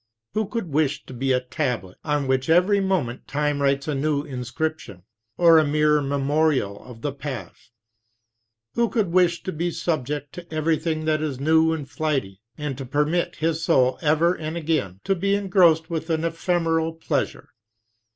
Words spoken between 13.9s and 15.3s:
ever and again to